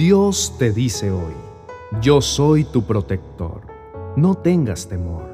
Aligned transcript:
Dios 0.00 0.54
te 0.58 0.72
dice 0.72 1.10
hoy, 1.10 1.34
yo 2.00 2.22
soy 2.22 2.64
tu 2.64 2.84
protector, 2.84 3.60
no 4.16 4.34
tengas 4.34 4.88
temor. 4.88 5.28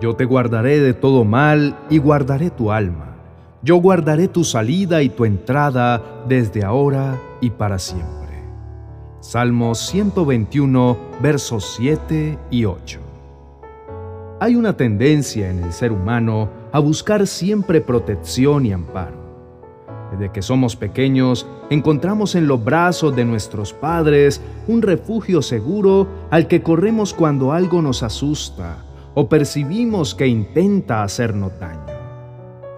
Yo 0.00 0.16
te 0.16 0.24
guardaré 0.24 0.80
de 0.80 0.94
todo 0.94 1.24
mal 1.24 1.78
y 1.88 1.98
guardaré 1.98 2.50
tu 2.50 2.72
alma. 2.72 3.14
Yo 3.62 3.76
guardaré 3.76 4.26
tu 4.26 4.42
salida 4.42 5.00
y 5.00 5.10
tu 5.10 5.24
entrada 5.24 6.02
desde 6.28 6.64
ahora 6.64 7.20
y 7.40 7.50
para 7.50 7.78
siempre. 7.78 8.42
Salmos 9.20 9.78
121, 9.86 10.98
versos 11.22 11.76
7 11.76 12.36
y 12.50 12.64
8. 12.64 12.98
Hay 14.40 14.56
una 14.56 14.76
tendencia 14.76 15.48
en 15.48 15.62
el 15.62 15.72
ser 15.72 15.92
humano 15.92 16.48
a 16.72 16.80
buscar 16.80 17.28
siempre 17.28 17.80
protección 17.80 18.66
y 18.66 18.72
amparo. 18.72 19.23
Desde 20.14 20.30
que 20.30 20.42
somos 20.42 20.76
pequeños, 20.76 21.44
encontramos 21.70 22.36
en 22.36 22.46
los 22.46 22.62
brazos 22.62 23.16
de 23.16 23.24
nuestros 23.24 23.72
padres 23.72 24.40
un 24.68 24.80
refugio 24.80 25.42
seguro 25.42 26.06
al 26.30 26.46
que 26.46 26.62
corremos 26.62 27.12
cuando 27.12 27.52
algo 27.52 27.82
nos 27.82 28.04
asusta 28.04 28.84
o 29.14 29.28
percibimos 29.28 30.14
que 30.14 30.28
intenta 30.28 31.02
hacernos 31.02 31.58
daño. 31.58 31.80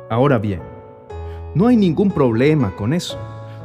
Ahora 0.09 0.39
bien, 0.39 0.63
no 1.55 1.67
hay 1.67 1.77
ningún 1.77 2.11
problema 2.11 2.75
con 2.75 2.95
eso, 2.95 3.19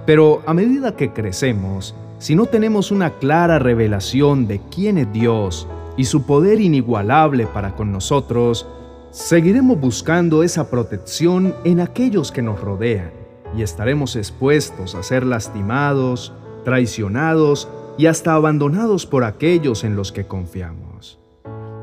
pero 0.06 0.42
a 0.46 0.54
medida 0.54 0.98
que 0.98 1.14
crecemos, 1.14 1.96
si 2.18 2.36
no 2.36 2.48
tenemos 2.48 2.92
una 2.92 3.12
clara 3.12 3.58
revelación 3.58 4.48
de 4.48 4.60
quién 4.70 4.98
es 4.98 5.14
Dios 5.14 5.66
y 5.96 6.04
su 6.04 6.24
poder 6.24 6.60
inigualable 6.60 7.48
para 7.48 7.74
con 7.74 7.94
nosotros, 7.94 8.68
seguiremos 9.12 9.80
buscando 9.80 10.44
esa 10.44 10.70
protección 10.70 11.56
en 11.64 11.80
aquellos 11.80 12.34
que 12.34 12.42
nos 12.42 12.60
rodean 12.60 13.21
y 13.56 13.64
estaremos 13.64 14.16
expuestos 14.16 14.96
a 14.96 15.04
ser 15.04 15.26
lastimados, 15.26 16.34
traicionados 16.64 17.68
y 17.98 18.06
hasta 18.06 18.34
abandonados 18.34 19.06
por 19.06 19.24
aquellos 19.24 19.84
en 19.84 19.96
los 19.96 20.12
que 20.12 20.26
confiamos. 20.26 21.20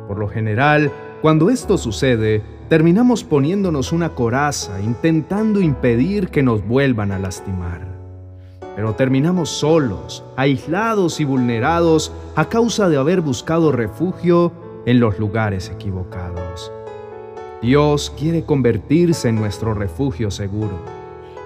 Por 0.07 0.19
lo 0.19 0.29
general, 0.29 0.91
cuando 1.21 1.51
esto 1.51 1.77
sucede, 1.77 2.43
terminamos 2.69 3.25
poniéndonos 3.25 3.93
una 3.93 4.15
coraza 4.15 4.81
intentando 4.81 5.61
impedir 5.61 6.29
que 6.29 6.43
nos 6.43 6.67
vuelvan 6.67 7.13
a 7.13 7.19
lastimar. 7.19 7.87
Pero 8.75 8.95
terminamos 8.95 9.51
solos, 9.51 10.25
aislados 10.37 11.21
y 11.21 11.25
vulnerados 11.25 12.13
a 12.37 12.49
causa 12.49 12.89
de 12.89 12.97
haber 12.97 13.21
buscado 13.21 13.73
refugio 13.73 14.53
en 14.87 15.01
los 15.01 15.19
lugares 15.19 15.69
equivocados. 15.69 16.73
Dios 17.61 18.13
quiere 18.17 18.45
convertirse 18.45 19.29
en 19.29 19.35
nuestro 19.35 19.75
refugio 19.75 20.31
seguro 20.31 20.98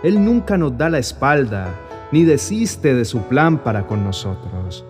él 0.03 0.25
nunca 0.25 0.59
nos 0.59 0.77
da 0.77 0.91
la 0.91 0.99
espalda 0.99 1.73
ni 2.11 2.25
desiste 2.25 2.93
de 2.93 3.05
su 3.05 3.23
plan 3.23 3.59
para 3.59 3.87
con 3.87 4.03
nosotros. 4.03 4.85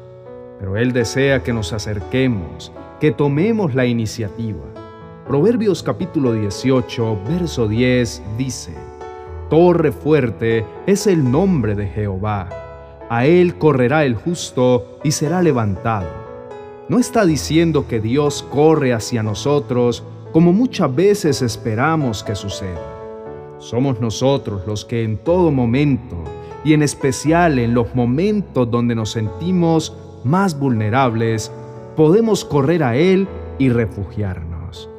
Pero 0.59 0.79
Él 0.79 0.93
desea 0.93 1.43
que 1.43 1.53
nos 1.53 1.73
acerquemos, 1.75 2.73
que 2.99 3.13
tomemos 3.13 3.75
la 3.75 3.85
iniciativa. 3.85 4.65
Proverbios 5.27 5.83
capítulo 5.83 6.33
18, 6.33 7.19
verso 7.29 7.69
10 7.69 8.23
dice, 8.39 8.75
Torre 9.51 9.93
fuerte 9.93 10.65
es 10.87 11.07
el 11.07 11.31
nombre 11.31 11.75
de 11.75 11.89
Jehová. 11.89 12.49
A 13.11 13.27
Él 13.27 13.59
correrá 13.59 14.05
el 14.05 14.15
justo 14.15 14.99
y 15.05 15.13
será 15.13 15.43
levantado. 15.43 16.09
No 16.89 16.99
está 16.99 17.27
diciendo 17.27 17.87
que 17.87 18.01
Dios 18.01 18.43
corre 18.51 18.95
hacia 18.95 19.23
nosotros 19.23 20.05
como 20.33 20.55
muchas 20.55 20.95
veces 20.95 21.43
esperamos 21.43 22.25
que 22.25 22.35
suceda. 22.35 22.92
Somos 23.63 24.01
nosotros 24.01 24.63
los 24.67 24.85
que 24.85 25.05
en 25.05 25.19
todo 25.19 25.53
momento, 25.53 26.17
y 26.65 26.73
en 26.73 26.83
especial 26.83 27.61
en 27.61 27.75
los 27.75 27.95
momentos 27.95 28.69
donde 28.69 28.97
nos 28.97 29.13
sentimos 29.13 29.97
más 30.25 30.59
vulnerables, 30.59 31.53
podemos 31.97 32.45
correr 32.45 32.83
a 32.83 32.97
Él 32.97 33.29
y 33.59 33.69
refugiarnos. 33.69 34.91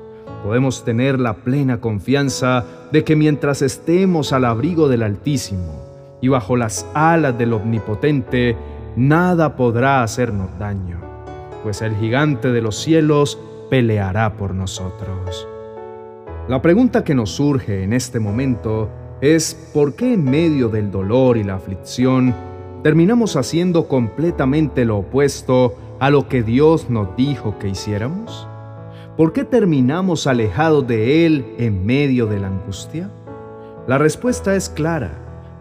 Podemos 0.46 0.85
tener 0.85 1.19
la 1.19 1.34
plena 1.34 1.81
confianza 1.81 2.63
de 2.94 3.03
que 3.03 3.18
mientras 3.18 3.62
estemos 3.62 4.31
al 4.31 4.46
abrigo 4.46 4.88
del 4.88 5.03
Altísimo 5.03 6.18
y 6.22 6.29
bajo 6.29 6.56
las 6.56 6.85
alas 6.94 7.38
del 7.38 7.52
Omnipotente, 7.52 8.56
nada 8.96 9.57
podrá 9.57 10.03
hacernos 10.03 10.57
daño, 10.57 11.02
pues 11.63 11.81
el 11.81 11.97
gigante 11.97 12.53
de 12.53 12.62
los 12.62 12.78
cielos 12.78 13.38
peleará 13.69 14.38
por 14.38 14.56
nosotros. 14.56 15.50
La 16.49 16.61
pregunta 16.61 17.05
que 17.05 17.15
nos 17.15 17.29
surge 17.29 17.83
en 17.83 17.93
este 17.93 18.19
momento 18.19 18.89
es 19.21 19.55
¿por 19.73 19.95
qué 19.95 20.13
en 20.13 20.25
medio 20.25 20.67
del 20.67 20.91
dolor 20.91 21.37
y 21.37 21.43
la 21.45 21.55
aflicción 21.55 22.35
terminamos 22.83 23.37
haciendo 23.37 23.87
completamente 23.87 24.83
lo 24.83 24.97
opuesto 24.97 25.75
a 26.01 26.09
lo 26.09 26.27
que 26.27 26.43
Dios 26.43 26.89
nos 26.89 27.15
dijo 27.15 27.57
que 27.59 27.69
hiciéramos? 27.69 28.45
¿Por 29.15 29.31
qué 29.31 29.45
terminamos 29.45 30.27
alejados 30.27 30.85
de 30.85 31.25
Él 31.25 31.45
en 31.59 31.85
medio 31.85 32.25
de 32.25 32.41
la 32.41 32.47
angustia? 32.47 33.09
La 33.87 33.97
respuesta 33.97 34.53
es 34.53 34.67
clara, 34.67 35.13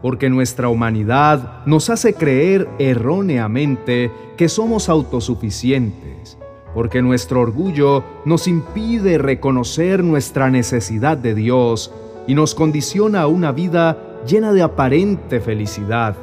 porque 0.02 0.30
nuestra 0.30 0.68
humanidad 0.68 1.64
nos 1.64 1.90
hace 1.90 2.14
creer 2.14 2.68
erróneamente 2.80 4.10
que 4.36 4.48
somos 4.48 4.88
autosuficientes 4.88 6.38
porque 6.74 7.02
nuestro 7.02 7.40
orgullo 7.40 8.04
nos 8.24 8.48
impide 8.48 9.18
reconocer 9.18 10.02
nuestra 10.02 10.50
necesidad 10.50 11.16
de 11.16 11.34
Dios 11.34 11.92
y 12.26 12.34
nos 12.34 12.54
condiciona 12.54 13.22
a 13.22 13.26
una 13.26 13.52
vida 13.52 13.98
llena 14.26 14.52
de 14.52 14.62
aparente 14.62 15.40
felicidad, 15.40 16.16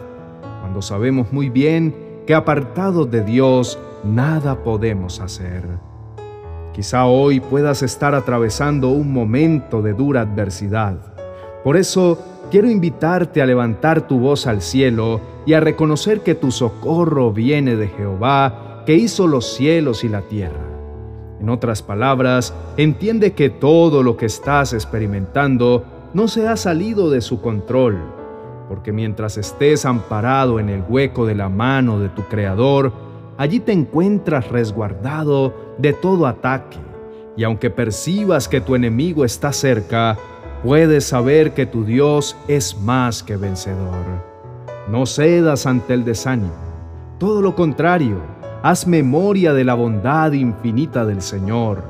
cuando 0.61 0.81
sabemos 0.81 1.31
muy 1.31 1.49
bien 1.49 1.93
que 2.25 2.33
apartados 2.33 3.09
de 3.11 3.23
Dios 3.23 3.77
nada 4.03 4.63
podemos 4.63 5.19
hacer. 5.19 5.63
Quizá 6.73 7.05
hoy 7.05 7.39
puedas 7.39 7.83
estar 7.83 8.15
atravesando 8.15 8.89
un 8.89 9.11
momento 9.11 9.81
de 9.81 9.93
dura 9.93 10.21
adversidad. 10.21 10.97
Por 11.63 11.75
eso 11.75 12.19
quiero 12.51 12.69
invitarte 12.69 13.41
a 13.41 13.45
levantar 13.45 14.07
tu 14.07 14.19
voz 14.19 14.47
al 14.47 14.61
cielo 14.61 15.19
y 15.45 15.53
a 15.53 15.59
reconocer 15.59 16.21
que 16.21 16.35
tu 16.35 16.51
socorro 16.51 17.33
viene 17.33 17.75
de 17.75 17.87
Jehová, 17.87 18.68
que 18.85 18.95
hizo 18.95 19.27
los 19.27 19.53
cielos 19.53 20.03
y 20.03 20.09
la 20.09 20.21
tierra. 20.21 20.65
En 21.39 21.49
otras 21.49 21.81
palabras, 21.81 22.53
entiende 22.75 23.31
que 23.33 23.49
todo 23.49 24.03
lo 24.03 24.17
que 24.17 24.25
estás 24.25 24.73
experimentando 24.73 25.85
no 26.13 26.27
se 26.27 26.47
ha 26.47 26.57
salido 26.57 27.09
de 27.09 27.21
su 27.21 27.41
control, 27.41 27.97
porque 28.67 28.91
mientras 28.91 29.37
estés 29.37 29.85
amparado 29.85 30.59
en 30.59 30.69
el 30.69 30.83
hueco 30.87 31.25
de 31.25 31.35
la 31.35 31.49
mano 31.49 31.99
de 31.99 32.09
tu 32.09 32.23
Creador, 32.23 32.91
allí 33.37 33.59
te 33.59 33.71
encuentras 33.71 34.49
resguardado 34.49 35.53
de 35.77 35.93
todo 35.93 36.27
ataque, 36.27 36.77
y 37.37 37.43
aunque 37.43 37.69
percibas 37.69 38.49
que 38.49 38.59
tu 38.59 38.75
enemigo 38.75 39.23
está 39.23 39.53
cerca, 39.53 40.17
puedes 40.61 41.05
saber 41.05 41.53
que 41.53 41.65
tu 41.65 41.85
Dios 41.85 42.35
es 42.49 42.77
más 42.81 43.23
que 43.23 43.37
vencedor. 43.37 44.27
No 44.89 45.05
cedas 45.05 45.65
ante 45.65 45.93
el 45.93 46.03
desánimo, 46.03 46.51
todo 47.17 47.41
lo 47.41 47.55
contrario, 47.55 48.17
Haz 48.61 48.85
memoria 48.85 49.53
de 49.53 49.63
la 49.63 49.73
bondad 49.73 50.33
infinita 50.33 51.05
del 51.05 51.21
Señor. 51.21 51.81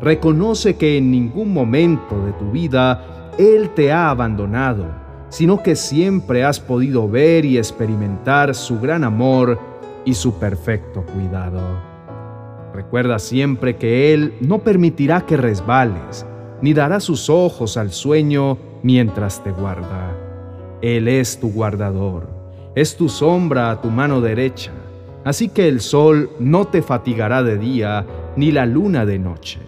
Reconoce 0.00 0.76
que 0.76 0.96
en 0.96 1.10
ningún 1.10 1.52
momento 1.52 2.18
de 2.24 2.32
tu 2.32 2.50
vida 2.50 3.34
Él 3.38 3.70
te 3.74 3.92
ha 3.92 4.08
abandonado, 4.08 4.86
sino 5.28 5.62
que 5.62 5.76
siempre 5.76 6.42
has 6.42 6.60
podido 6.60 7.10
ver 7.10 7.44
y 7.44 7.58
experimentar 7.58 8.54
su 8.54 8.80
gran 8.80 9.04
amor 9.04 9.58
y 10.06 10.14
su 10.14 10.38
perfecto 10.38 11.04
cuidado. 11.12 11.60
Recuerda 12.72 13.18
siempre 13.18 13.76
que 13.76 14.14
Él 14.14 14.34
no 14.40 14.60
permitirá 14.60 15.26
que 15.26 15.36
resbales, 15.36 16.24
ni 16.62 16.72
dará 16.72 17.00
sus 17.00 17.28
ojos 17.28 17.76
al 17.76 17.92
sueño 17.92 18.56
mientras 18.82 19.44
te 19.44 19.50
guarda. 19.50 20.16
Él 20.80 21.06
es 21.06 21.38
tu 21.38 21.52
guardador, 21.52 22.30
es 22.74 22.96
tu 22.96 23.10
sombra 23.10 23.70
a 23.70 23.82
tu 23.82 23.90
mano 23.90 24.22
derecha 24.22 24.72
Así 25.24 25.48
que 25.48 25.68
el 25.68 25.80
sol 25.80 26.30
no 26.38 26.66
te 26.66 26.82
fatigará 26.82 27.42
de 27.42 27.56
día, 27.56 28.06
ni 28.36 28.52
la 28.52 28.66
luna 28.66 29.06
de 29.06 29.18
noche, 29.18 29.60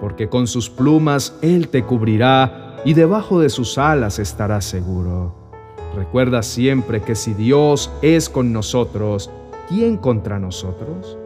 porque 0.00 0.28
con 0.28 0.46
sus 0.46 0.70
plumas 0.70 1.36
Él 1.42 1.68
te 1.68 1.82
cubrirá 1.82 2.76
y 2.84 2.94
debajo 2.94 3.40
de 3.40 3.48
sus 3.48 3.76
alas 3.76 4.20
estarás 4.20 4.64
seguro. 4.64 5.34
Recuerda 5.96 6.42
siempre 6.42 7.02
que 7.02 7.16
si 7.16 7.34
Dios 7.34 7.90
es 8.02 8.28
con 8.28 8.52
nosotros, 8.52 9.30
¿quién 9.68 9.96
contra 9.96 10.38
nosotros? 10.38 11.18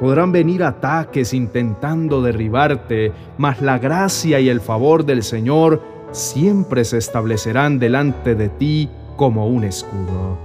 Podrán 0.00 0.32
venir 0.32 0.62
ataques 0.64 1.32
intentando 1.32 2.20
derribarte, 2.20 3.12
mas 3.38 3.62
la 3.62 3.78
gracia 3.78 4.40
y 4.40 4.50
el 4.50 4.60
favor 4.60 5.04
del 5.06 5.22
Señor 5.22 5.80
siempre 6.10 6.84
se 6.84 6.98
establecerán 6.98 7.78
delante 7.78 8.34
de 8.34 8.48
ti 8.48 8.90
como 9.16 9.46
un 9.46 9.64
escudo, 9.64 10.36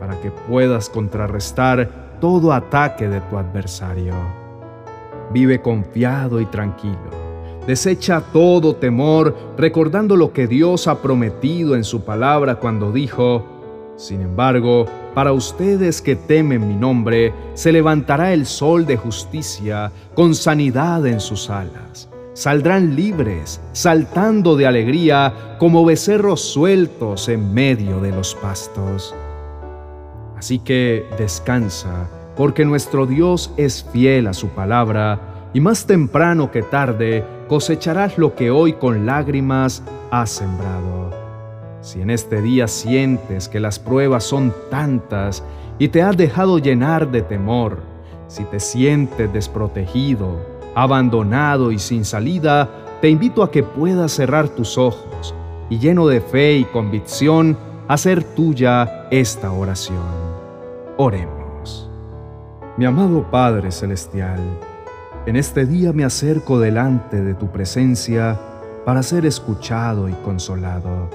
para 0.00 0.20
que 0.20 0.30
puedas 0.30 0.90
contrarrestar 0.90 2.07
todo 2.20 2.52
ataque 2.52 3.08
de 3.08 3.20
tu 3.22 3.36
adversario. 3.36 4.14
Vive 5.32 5.60
confiado 5.60 6.40
y 6.40 6.46
tranquilo. 6.46 7.18
Desecha 7.66 8.22
todo 8.32 8.76
temor 8.76 9.36
recordando 9.58 10.16
lo 10.16 10.32
que 10.32 10.46
Dios 10.46 10.88
ha 10.88 11.02
prometido 11.02 11.76
en 11.76 11.84
su 11.84 12.02
palabra 12.02 12.54
cuando 12.54 12.92
dijo, 12.92 13.44
Sin 13.96 14.22
embargo, 14.22 14.86
para 15.14 15.32
ustedes 15.32 16.00
que 16.00 16.16
temen 16.16 16.66
mi 16.66 16.76
nombre, 16.76 17.34
se 17.54 17.72
levantará 17.72 18.32
el 18.32 18.46
sol 18.46 18.86
de 18.86 18.96
justicia 18.96 19.92
con 20.14 20.34
sanidad 20.34 21.06
en 21.06 21.20
sus 21.20 21.50
alas. 21.50 22.08
Saldrán 22.32 22.94
libres, 22.94 23.60
saltando 23.72 24.56
de 24.56 24.66
alegría 24.66 25.56
como 25.58 25.84
becerros 25.84 26.40
sueltos 26.40 27.28
en 27.28 27.52
medio 27.52 28.00
de 28.00 28.12
los 28.12 28.34
pastos. 28.36 29.14
Así 30.38 30.60
que 30.60 31.04
descansa, 31.18 32.08
porque 32.36 32.64
nuestro 32.64 33.06
Dios 33.06 33.52
es 33.56 33.84
fiel 33.92 34.28
a 34.28 34.32
su 34.34 34.48
palabra, 34.48 35.50
y 35.52 35.60
más 35.60 35.86
temprano 35.86 36.52
que 36.52 36.62
tarde 36.62 37.24
cosecharás 37.48 38.18
lo 38.18 38.36
que 38.36 38.50
hoy 38.50 38.74
con 38.74 39.04
lágrimas 39.04 39.82
has 40.12 40.30
sembrado. 40.30 41.10
Si 41.80 42.00
en 42.00 42.10
este 42.10 42.40
día 42.40 42.68
sientes 42.68 43.48
que 43.48 43.58
las 43.58 43.80
pruebas 43.80 44.22
son 44.22 44.54
tantas 44.70 45.42
y 45.78 45.88
te 45.88 46.02
has 46.02 46.16
dejado 46.16 46.58
llenar 46.58 47.10
de 47.10 47.22
temor, 47.22 47.80
si 48.28 48.44
te 48.44 48.60
sientes 48.60 49.32
desprotegido, 49.32 50.36
abandonado 50.76 51.72
y 51.72 51.80
sin 51.80 52.04
salida, 52.04 52.68
te 53.00 53.08
invito 53.08 53.42
a 53.42 53.50
que 53.50 53.64
puedas 53.64 54.12
cerrar 54.12 54.48
tus 54.48 54.78
ojos 54.78 55.34
y 55.68 55.78
lleno 55.78 56.06
de 56.06 56.20
fe 56.20 56.58
y 56.58 56.64
convicción, 56.64 57.56
hacer 57.88 58.22
tuya 58.22 59.08
esta 59.10 59.50
oración. 59.50 60.27
Oremos. 61.00 61.88
Mi 62.76 62.84
amado 62.84 63.30
Padre 63.30 63.70
Celestial, 63.70 64.40
en 65.26 65.36
este 65.36 65.64
día 65.64 65.92
me 65.92 66.04
acerco 66.04 66.58
delante 66.58 67.22
de 67.22 67.34
tu 67.34 67.52
presencia 67.52 68.36
para 68.84 69.04
ser 69.04 69.24
escuchado 69.24 70.08
y 70.08 70.12
consolado. 70.24 71.08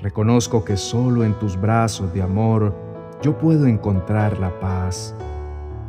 Reconozco 0.00 0.64
que 0.64 0.76
solo 0.76 1.22
en 1.22 1.34
tus 1.34 1.56
brazos 1.56 2.12
de 2.12 2.20
amor 2.20 2.74
yo 3.22 3.38
puedo 3.38 3.68
encontrar 3.68 4.40
la 4.40 4.50
paz, 4.58 5.14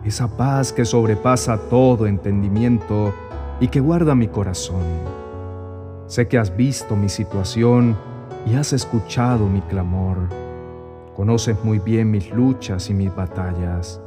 esa 0.05 0.27
paz 0.27 0.71
que 0.71 0.85
sobrepasa 0.85 1.57
todo 1.71 2.05
entendimiento 2.05 3.15
y 3.59 3.67
que 3.69 3.79
guarda 3.79 4.13
mi 4.13 4.27
corazón. 4.27 4.83
Sé 6.05 6.27
que 6.27 6.37
has 6.37 6.55
visto 6.55 6.95
mi 6.95 7.09
situación 7.09 7.97
y 8.45 8.53
has 8.53 8.73
escuchado 8.73 9.47
mi 9.47 9.61
clamor. 9.61 10.46
Conoces 11.17 11.57
muy 11.63 11.79
bien 11.79 12.11
mis 12.11 12.29
luchas 12.29 12.91
y 12.91 12.93
mis 12.93 13.13
batallas. 13.15 13.99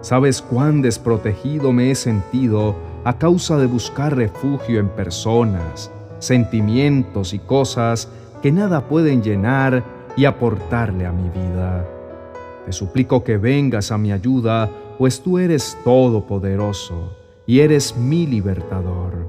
Sabes 0.00 0.40
cuán 0.40 0.80
desprotegido 0.80 1.72
me 1.72 1.90
he 1.90 1.96
sentido 1.96 2.76
a 3.02 3.18
causa 3.18 3.58
de 3.58 3.66
buscar 3.66 4.14
refugio 4.14 4.78
en 4.78 4.88
personas, 4.90 5.90
sentimientos 6.20 7.34
y 7.34 7.40
cosas 7.40 8.08
que 8.42 8.52
nada 8.52 8.86
pueden 8.86 9.24
llenar 9.24 9.82
y 10.16 10.24
aportarle 10.24 11.04
a 11.04 11.10
mi 11.10 11.28
vida. 11.30 11.84
Te 12.64 12.70
suplico 12.70 13.24
que 13.24 13.38
vengas 13.38 13.90
a 13.90 13.98
mi 13.98 14.12
ayuda, 14.12 14.70
pues 14.98 15.20
tú 15.20 15.38
eres 15.38 15.76
todopoderoso 15.82 17.16
y 17.44 17.58
eres 17.58 17.96
mi 17.96 18.24
libertador. 18.24 19.28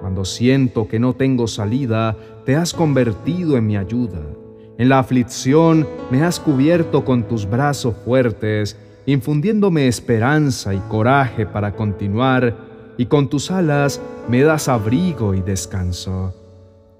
Cuando 0.00 0.24
siento 0.24 0.88
que 0.88 0.98
no 0.98 1.12
tengo 1.12 1.46
salida, 1.46 2.16
te 2.46 2.56
has 2.56 2.72
convertido 2.72 3.58
en 3.58 3.66
mi 3.66 3.76
ayuda. 3.76 4.37
En 4.78 4.88
la 4.88 5.00
aflicción 5.00 5.88
me 6.08 6.22
has 6.22 6.38
cubierto 6.38 7.04
con 7.04 7.24
tus 7.24 7.50
brazos 7.50 7.96
fuertes 8.04 8.76
infundiéndome 9.06 9.88
esperanza 9.88 10.72
y 10.72 10.78
coraje 10.88 11.46
para 11.46 11.72
continuar, 11.74 12.54
y 12.96 13.06
con 13.06 13.28
tus 13.28 13.50
alas 13.50 14.00
me 14.28 14.42
das 14.42 14.68
abrigo 14.68 15.34
y 15.34 15.40
descanso. 15.40 16.32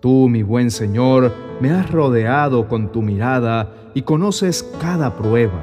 Tú, 0.01 0.29
mi 0.29 0.43
buen 0.43 0.73
Señor, 0.73 1.33
me 1.61 1.71
has 1.71 1.89
rodeado 1.91 2.67
con 2.67 2.91
tu 2.91 3.03
mirada 3.03 3.73
y 3.95 4.03
conoces 4.03 4.69
cada 4.81 5.17
prueba, 5.17 5.63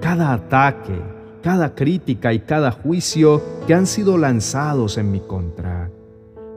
cada 0.00 0.34
ataque, 0.34 1.00
cada 1.42 1.74
crítica 1.74 2.32
y 2.32 2.40
cada 2.40 2.70
juicio 2.70 3.42
que 3.66 3.74
han 3.74 3.86
sido 3.86 4.18
lanzados 4.18 4.98
en 4.98 5.10
mi 5.10 5.20
contra. 5.20 5.90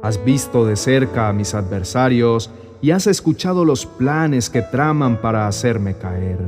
Has 0.04 0.24
visto 0.24 0.66
de 0.66 0.76
cerca 0.76 1.30
a 1.30 1.34
mis 1.34 1.56
adversarios 1.56 2.52
y 2.82 2.92
has 2.92 3.08
escuchado 3.08 3.66
los 3.66 3.86
planes 3.86 4.50
que 4.50 4.62
traman 4.62 5.20
para 5.22 5.48
hacerme 5.48 5.96
caer. 5.96 6.40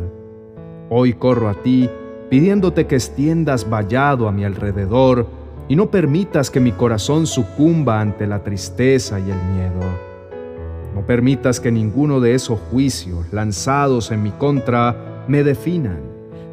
Hoy 0.89 1.13
corro 1.13 1.49
a 1.49 1.53
ti 1.53 1.89
pidiéndote 2.29 2.87
que 2.87 2.95
extiendas 2.95 3.69
vallado 3.69 4.27
a 4.27 4.31
mi 4.31 4.45
alrededor 4.45 5.27
y 5.67 5.75
no 5.75 5.91
permitas 5.91 6.49
que 6.49 6.59
mi 6.59 6.71
corazón 6.71 7.27
sucumba 7.27 7.99
ante 7.99 8.27
la 8.27 8.43
tristeza 8.43 9.19
y 9.19 9.23
el 9.23 9.37
miedo. 9.53 9.81
No 10.95 11.05
permitas 11.05 11.59
que 11.59 11.71
ninguno 11.71 12.19
de 12.19 12.33
esos 12.33 12.59
juicios 12.71 13.31
lanzados 13.31 14.11
en 14.11 14.23
mi 14.23 14.31
contra 14.31 15.25
me 15.27 15.43
definan, 15.43 15.99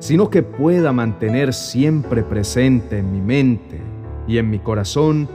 sino 0.01 0.31
que 0.31 0.43
pueda 0.43 0.93
mantener 0.93 1.55
siempre 1.55 2.23
presente 2.23 2.99
en 2.99 3.13
mi 3.13 3.21
mente 3.21 3.81
y 4.27 4.39
en 4.39 4.51
mi 4.51 4.59
corazón 4.59 5.29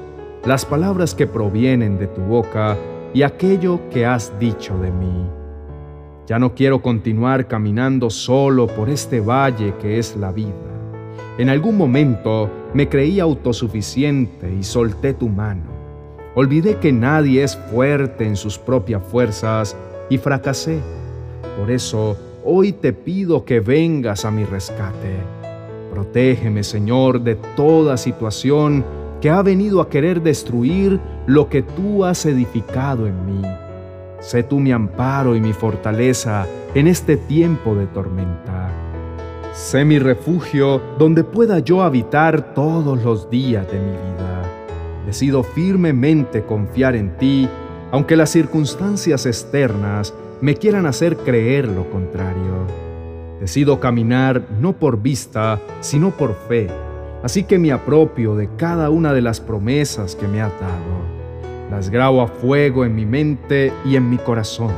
las 0.45 0.65
palabras 0.65 1.15
que 1.15 1.27
provienen 1.27 1.97
de 1.97 2.07
tu 2.07 2.21
boca 2.21 2.77
y 3.13 3.21
aquello 3.21 3.79
que 3.89 4.05
has 4.05 4.37
dicho 4.39 4.77
de 4.79 4.91
mí. 4.91 5.25
Ya 6.25 6.39
no 6.39 6.55
quiero 6.55 6.81
continuar 6.81 7.47
caminando 7.47 8.09
solo 8.09 8.67
por 8.67 8.89
este 8.89 9.19
valle 9.19 9.73
que 9.81 9.99
es 9.99 10.15
la 10.15 10.31
vida. 10.31 10.53
En 11.37 11.49
algún 11.49 11.77
momento 11.77 12.49
me 12.73 12.87
creí 12.87 13.19
autosuficiente 13.19 14.53
y 14.53 14.63
solté 14.63 15.13
tu 15.13 15.29
mano. 15.29 15.71
Olvidé 16.35 16.77
que 16.77 16.91
nadie 16.91 17.43
es 17.43 17.55
fuerte 17.55 18.25
en 18.25 18.35
sus 18.35 18.57
propias 18.57 19.03
fuerzas 19.03 19.75
y 20.09 20.17
fracasé. 20.17 20.79
Por 21.59 21.69
eso 21.69 22.17
hoy 22.43 22.71
te 22.71 22.93
pido 22.93 23.45
que 23.45 23.59
vengas 23.59 24.25
a 24.25 24.31
mi 24.31 24.43
rescate. 24.43 25.17
Protégeme, 25.91 26.63
Señor, 26.63 27.21
de 27.21 27.35
toda 27.55 27.97
situación 27.97 28.83
que 29.23 29.29
ha 29.29 29.41
venido 29.41 29.79
a 29.79 29.89
querer 29.89 30.21
destruir 30.21 30.99
lo 31.27 31.47
que 31.47 31.61
tú 31.61 32.03
has 32.03 32.25
edificado 32.25 33.07
en 33.07 33.25
mí. 33.25 33.41
Sé 34.19 34.43
tú 34.43 34.59
mi 34.59 34.73
amparo 34.73 35.33
y 35.37 35.39
mi 35.39 35.53
fortaleza 35.53 36.45
en 36.75 36.87
este 36.87 37.15
tiempo 37.15 37.73
de 37.73 37.85
tormenta. 37.87 38.69
Sé 39.53 39.85
mi 39.85 39.97
refugio 39.97 40.81
donde 40.99 41.23
pueda 41.23 41.59
yo 41.59 41.83
habitar 41.83 42.53
todos 42.53 43.01
los 43.01 43.29
días 43.29 43.65
de 43.71 43.79
mi 43.79 43.91
vida. 43.91 44.43
Decido 45.05 45.41
firmemente 45.41 46.43
confiar 46.43 46.93
en 46.93 47.15
ti, 47.15 47.47
aunque 47.93 48.17
las 48.17 48.29
circunstancias 48.29 49.25
externas 49.25 50.13
me 50.41 50.55
quieran 50.55 50.85
hacer 50.85 51.15
creer 51.15 51.69
lo 51.69 51.89
contrario. 51.89 52.67
Decido 53.39 53.79
caminar 53.79 54.41
no 54.59 54.73
por 54.73 55.01
vista, 55.01 55.61
sino 55.79 56.11
por 56.11 56.35
fe, 56.49 56.67
así 57.23 57.43
que 57.43 57.57
me 57.57 57.71
apropio 57.71 58.35
de 58.35 58.49
cada 58.57 58.89
una 58.89 59.13
de 59.13 59.21
las 59.21 59.39
promesas 59.39 60.15
que 60.15 60.27
me 60.27 60.41
ha 60.41 60.49
dado 60.49 61.13
las 61.73 61.89
grabo 61.89 62.21
a 62.21 62.27
fuego 62.27 62.85
en 62.85 62.93
mi 62.93 63.05
mente 63.05 63.73
y 63.83 63.95
en 63.95 64.07
mi 64.07 64.17
corazón. 64.17 64.71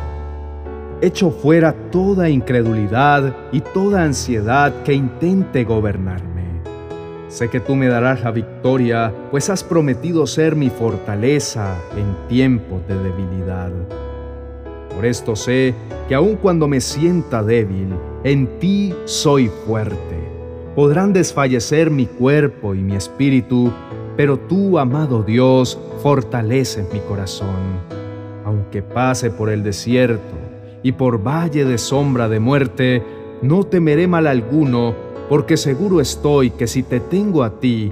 Echo 1.02 1.30
fuera 1.30 1.74
toda 1.92 2.30
incredulidad 2.30 3.36
y 3.52 3.60
toda 3.60 4.04
ansiedad 4.04 4.74
que 4.84 4.94
intente 4.94 5.66
gobernarme. 5.66 6.46
Sé 7.28 7.50
que 7.50 7.60
tú 7.60 7.76
me 7.76 7.88
darás 7.88 8.24
la 8.24 8.32
victoria, 8.32 9.14
pues 9.30 9.50
has 9.50 9.62
prometido 9.62 10.26
ser 10.26 10.56
mi 10.56 10.70
fortaleza 10.70 11.76
en 11.98 12.16
tiempos 12.30 12.88
de 12.88 12.96
debilidad. 12.98 13.72
Por 14.96 15.06
esto 15.06 15.36
sé 15.36 15.76
que 16.08 16.16
aun 16.16 16.38
cuando 16.38 16.70
me 16.70 16.80
sienta 16.80 17.44
débil, 17.44 17.90
en 18.24 18.58
ti 18.60 18.96
soy 19.04 19.52
fuerte. 19.66 20.25
Podrán 20.76 21.14
desfallecer 21.14 21.90
mi 21.90 22.06
cuerpo 22.06 22.76
y 22.76 22.80
mi 22.80 22.98
espíritu, 22.98 23.72
pero 24.18 24.38
tú, 24.38 24.78
amado 24.78 25.24
Dios, 25.24 25.80
fortaleces 26.04 26.86
mi 26.92 27.00
corazón. 27.00 27.80
Aunque 28.44 28.82
pase 28.82 29.32
por 29.32 29.50
el 29.50 29.64
desierto 29.64 30.36
y 30.84 30.92
por 30.92 31.26
valle 31.26 31.64
de 31.64 31.78
sombra 31.78 32.28
de 32.28 32.42
muerte, 32.42 33.02
no 33.42 33.64
temeré 33.64 34.06
mal 34.08 34.28
alguno, 34.28 34.94
porque 35.30 35.56
seguro 35.56 36.02
estoy 36.02 36.50
que 36.50 36.68
si 36.68 36.84
te 36.84 37.00
tengo 37.00 37.44
a 37.44 37.58
ti, 37.62 37.90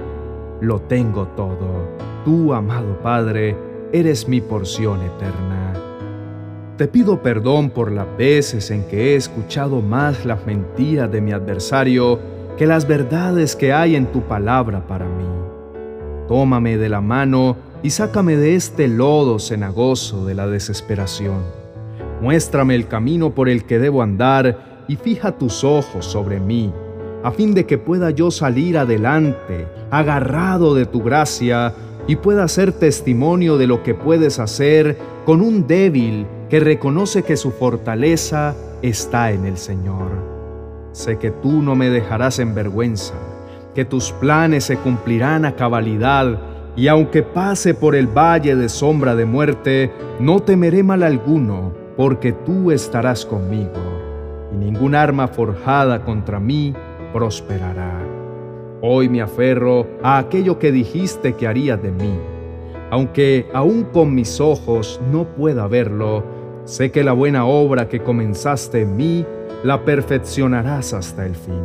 lo 0.60 0.80
tengo 0.82 1.28
todo. 1.28 1.88
Tú, 2.22 2.52
amado 2.52 2.98
Padre, 3.02 3.56
eres 3.92 4.28
mi 4.28 4.42
porción 4.42 5.00
eterna. 5.00 5.72
Te 6.76 6.86
pido 6.86 7.22
perdón 7.22 7.70
por 7.70 7.90
las 7.90 8.14
veces 8.18 8.70
en 8.70 8.84
que 8.88 9.12
he 9.12 9.16
escuchado 9.16 9.80
más 9.80 10.26
las 10.26 10.44
mentiras 10.44 11.10
de 11.10 11.22
mi 11.22 11.32
adversario 11.32 12.33
que 12.56 12.66
las 12.66 12.86
verdades 12.86 13.56
que 13.56 13.72
hay 13.72 13.96
en 13.96 14.06
tu 14.06 14.22
palabra 14.22 14.86
para 14.86 15.06
mí. 15.06 15.24
Tómame 16.28 16.78
de 16.78 16.88
la 16.88 17.00
mano 17.00 17.56
y 17.82 17.90
sácame 17.90 18.36
de 18.36 18.54
este 18.54 18.88
lodo 18.88 19.38
cenagoso 19.38 20.24
de 20.24 20.34
la 20.34 20.46
desesperación. 20.46 21.42
Muéstrame 22.20 22.74
el 22.74 22.86
camino 22.86 23.34
por 23.34 23.48
el 23.48 23.64
que 23.64 23.78
debo 23.78 24.02
andar 24.02 24.84
y 24.88 24.96
fija 24.96 25.32
tus 25.32 25.64
ojos 25.64 26.06
sobre 26.06 26.40
mí, 26.40 26.72
a 27.22 27.30
fin 27.30 27.54
de 27.54 27.66
que 27.66 27.76
pueda 27.76 28.10
yo 28.10 28.30
salir 28.30 28.78
adelante, 28.78 29.66
agarrado 29.90 30.74
de 30.74 30.86
tu 30.86 31.02
gracia, 31.02 31.74
y 32.06 32.16
pueda 32.16 32.46
ser 32.48 32.72
testimonio 32.72 33.56
de 33.56 33.66
lo 33.66 33.82
que 33.82 33.94
puedes 33.94 34.38
hacer 34.38 34.98
con 35.24 35.40
un 35.40 35.66
débil 35.66 36.26
que 36.50 36.60
reconoce 36.60 37.22
que 37.22 37.36
su 37.36 37.50
fortaleza 37.50 38.54
está 38.82 39.32
en 39.32 39.46
el 39.46 39.56
Señor. 39.56 40.33
Sé 40.94 41.18
que 41.18 41.32
tú 41.32 41.60
no 41.60 41.74
me 41.74 41.90
dejarás 41.90 42.38
en 42.38 42.54
vergüenza, 42.54 43.14
que 43.74 43.84
tus 43.84 44.12
planes 44.12 44.62
se 44.62 44.76
cumplirán 44.76 45.44
a 45.44 45.56
cabalidad, 45.56 46.38
y 46.76 46.86
aunque 46.86 47.24
pase 47.24 47.74
por 47.74 47.96
el 47.96 48.06
valle 48.06 48.54
de 48.54 48.68
sombra 48.68 49.16
de 49.16 49.24
muerte, 49.24 49.90
no 50.20 50.38
temeré 50.38 50.84
mal 50.84 51.02
alguno, 51.02 51.72
porque 51.96 52.30
tú 52.30 52.70
estarás 52.70 53.26
conmigo, 53.26 53.72
y 54.52 54.56
ningún 54.56 54.94
arma 54.94 55.26
forjada 55.26 56.04
contra 56.04 56.38
mí 56.38 56.72
prosperará. 57.12 57.98
Hoy 58.80 59.08
me 59.08 59.20
aferro 59.20 59.88
a 60.00 60.18
aquello 60.18 60.60
que 60.60 60.70
dijiste 60.70 61.32
que 61.32 61.48
harías 61.48 61.82
de 61.82 61.90
mí. 61.90 62.20
Aunque 62.92 63.48
aún 63.52 63.82
con 63.92 64.14
mis 64.14 64.40
ojos 64.40 65.00
no 65.10 65.24
pueda 65.24 65.66
verlo, 65.66 66.22
sé 66.66 66.92
que 66.92 67.02
la 67.02 67.14
buena 67.14 67.46
obra 67.46 67.88
que 67.88 67.98
comenzaste 67.98 68.82
en 68.82 68.96
mí 68.96 69.26
la 69.64 69.82
perfeccionarás 69.82 70.92
hasta 70.92 71.24
el 71.24 71.34
fin. 71.34 71.62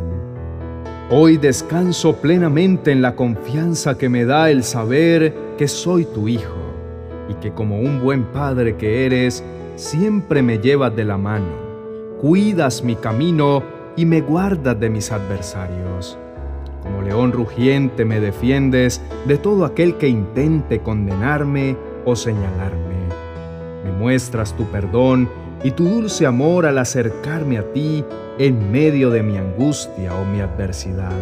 Hoy 1.10 1.36
descanso 1.36 2.16
plenamente 2.16 2.92
en 2.92 3.02
la 3.02 3.14
confianza 3.14 3.98
que 3.98 4.08
me 4.08 4.24
da 4.24 4.50
el 4.50 4.64
saber 4.64 5.34
que 5.58 5.68
soy 5.68 6.06
tu 6.06 6.26
hijo 6.26 6.56
y 7.28 7.34
que 7.34 7.52
como 7.52 7.78
un 7.78 8.00
buen 8.00 8.24
padre 8.24 8.76
que 8.76 9.04
eres, 9.04 9.44
siempre 9.76 10.40
me 10.40 10.58
llevas 10.58 10.96
de 10.96 11.04
la 11.04 11.18
mano, 11.18 11.52
cuidas 12.22 12.82
mi 12.82 12.96
camino 12.96 13.62
y 13.96 14.06
me 14.06 14.22
guardas 14.22 14.80
de 14.80 14.88
mis 14.88 15.12
adversarios. 15.12 16.16
Como 16.82 17.02
león 17.02 17.32
rugiente 17.32 18.06
me 18.06 18.18
defiendes 18.18 19.02
de 19.26 19.36
todo 19.36 19.66
aquel 19.66 19.96
que 19.96 20.08
intente 20.08 20.80
condenarme 20.80 21.76
o 22.06 22.16
señalarme. 22.16 22.80
Me 23.84 23.92
muestras 23.92 24.56
tu 24.56 24.64
perdón 24.64 25.28
y 25.62 25.72
tu 25.72 25.84
dulce 25.84 26.26
amor 26.26 26.66
al 26.66 26.78
acercarme 26.78 27.58
a 27.58 27.72
ti 27.72 28.04
en 28.38 28.72
medio 28.72 29.10
de 29.10 29.22
mi 29.22 29.36
angustia 29.36 30.14
o 30.14 30.24
mi 30.24 30.40
adversidad. 30.40 31.12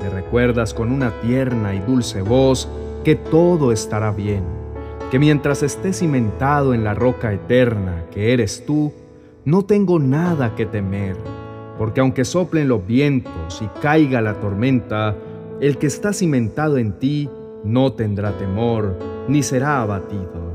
Me 0.00 0.08
recuerdas 0.08 0.72
con 0.72 0.92
una 0.92 1.10
tierna 1.20 1.74
y 1.74 1.80
dulce 1.80 2.22
voz 2.22 2.68
que 3.04 3.16
todo 3.16 3.72
estará 3.72 4.12
bien, 4.12 4.44
que 5.10 5.18
mientras 5.18 5.62
esté 5.62 5.92
cimentado 5.92 6.74
en 6.74 6.84
la 6.84 6.94
roca 6.94 7.32
eterna 7.32 8.04
que 8.12 8.32
eres 8.32 8.64
tú, 8.64 8.92
no 9.44 9.64
tengo 9.64 9.98
nada 9.98 10.54
que 10.54 10.66
temer, 10.66 11.16
porque 11.78 12.00
aunque 12.00 12.24
soplen 12.24 12.68
los 12.68 12.86
vientos 12.86 13.60
y 13.62 13.80
caiga 13.80 14.20
la 14.20 14.34
tormenta, 14.34 15.16
el 15.60 15.78
que 15.78 15.86
está 15.86 16.12
cimentado 16.12 16.78
en 16.78 16.92
ti 16.92 17.28
no 17.64 17.92
tendrá 17.92 18.32
temor 18.38 18.96
ni 19.28 19.42
será 19.42 19.82
abatido. 19.82 20.49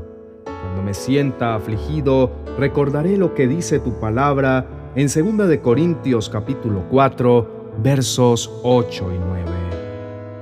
Me 0.86 0.94
sienta 0.94 1.56
afligido, 1.56 2.30
recordaré 2.60 3.16
lo 3.16 3.34
que 3.34 3.48
dice 3.48 3.80
tu 3.80 3.98
palabra 3.98 4.92
en 4.94 5.08
2 5.08 5.48
de 5.48 5.60
Corintios 5.60 6.30
capítulo 6.30 6.84
4, 6.88 7.72
versos 7.82 8.60
8 8.62 9.12
y 9.12 9.18
9. 9.18 9.44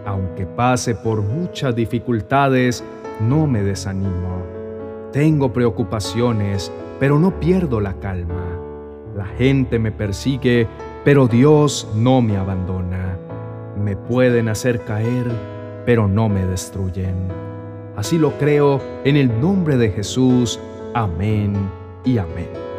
Aunque 0.05 0.45
pase 0.45 0.97
por 0.97 1.23
muchas 1.23 1.75
dificultades, 1.75 2.85
no 3.27 3.47
me 3.47 3.63
desanimo. 3.63 4.43
Tengo 5.13 5.51
preocupaciones, 5.51 6.71
pero 7.01 7.19
no 7.19 7.41
pierdo 7.41 7.81
la 7.81 7.95
calma. 7.95 8.45
La 9.17 9.25
gente 9.25 9.79
me 9.79 9.93
persigue, 9.93 10.69
pero 11.07 11.27
Dios 11.27 11.89
no 11.97 12.21
me 12.21 12.37
abandona. 12.37 13.17
Me 13.83 13.97
pueden 13.97 14.51
hacer 14.51 14.85
caer, 14.85 15.25
pero 15.87 16.07
no 16.07 16.29
me 16.29 16.45
destruyen. 16.45 17.54
Así 17.97 18.19
lo 18.19 18.37
creo 18.39 18.81
en 19.05 19.17
el 19.17 19.41
nombre 19.41 19.77
de 19.77 19.91
Jesús. 19.91 20.59
Amén 20.95 21.55
y 22.05 22.19
amén. 22.19 22.74